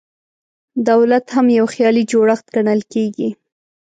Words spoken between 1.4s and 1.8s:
یو